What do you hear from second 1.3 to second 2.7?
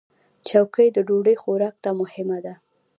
خوراک ته مهمه ده.